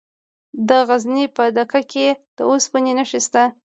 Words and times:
د 0.67 0.69
غزني 0.87 1.25
په 1.35 1.43
ده 1.55 1.63
یک 1.69 1.75
کې 1.91 2.07
د 2.37 2.39
اوسپنې 2.49 2.93
نښې 2.97 3.19
شته. 3.25 3.43